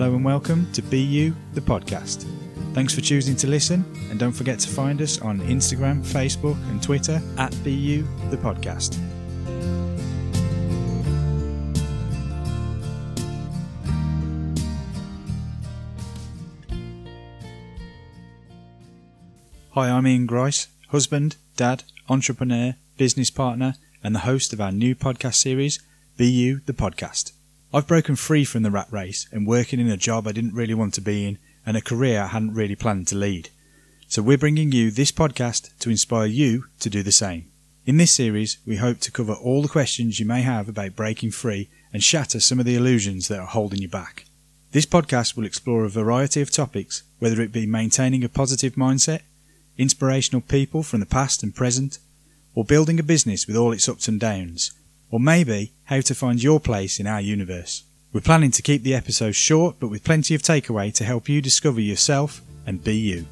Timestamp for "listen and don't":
3.48-4.30